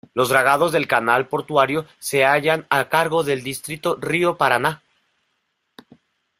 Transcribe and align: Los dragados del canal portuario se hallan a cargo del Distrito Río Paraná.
Los 0.15 0.29
dragados 0.29 0.71
del 0.71 0.87
canal 0.87 1.27
portuario 1.27 1.85
se 1.99 2.25
hallan 2.25 2.65
a 2.71 2.89
cargo 2.89 3.21
del 3.23 3.43
Distrito 3.43 3.99
Río 4.01 4.35
Paraná. 4.35 4.81